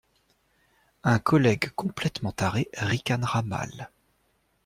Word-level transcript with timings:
Un 1.03 1.19
collègue 1.19 1.69
complètement 1.75 2.31
taré 2.31 2.69
ricanera 2.75 3.43
mal. 3.43 3.91